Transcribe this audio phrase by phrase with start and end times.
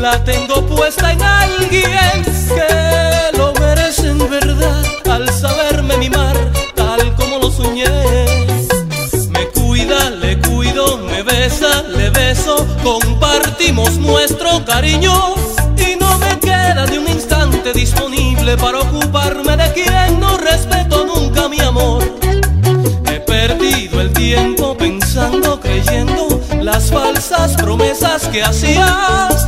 [0.00, 6.36] la tengo puesta en alguien que lo merece en verdad al saberme mimar
[6.74, 7.84] tal como lo soñé.
[9.28, 15.34] Me cuida, le cuido, me besa, le beso, compartimos nuestro cariño
[15.76, 21.46] y no me queda ni un instante disponible para ocuparme de quien no respeto nunca
[21.48, 22.02] mi amor.
[23.06, 29.39] He perdido el tiempo pensando, creyendo las falsas promesas que hacías.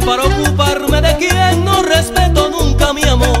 [0.00, 3.40] Para ocuparme de quien no respeto nunca mi amor.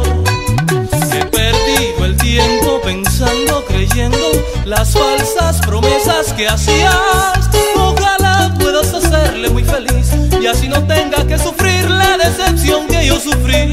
[1.12, 4.30] He perdido el tiempo pensando, creyendo
[4.64, 7.50] las falsas promesas que hacías.
[7.76, 13.18] Ojalá puedas hacerle muy feliz y así no tenga que sufrir la decepción que yo
[13.18, 13.66] sufrí.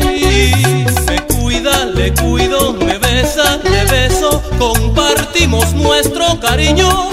[1.08, 7.10] Me cuida, le cuido, me besa, le beso, compartimos nuestro cariño